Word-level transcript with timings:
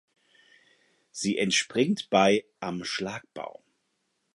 Sie 1.11 1.37
entspringt 1.37 2.09
bei 2.09 2.43
"Am 2.59 2.83
Schlagbaum". 2.83 3.61